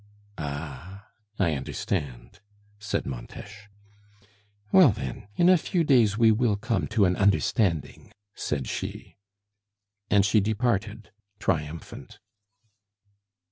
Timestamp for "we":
6.17-6.31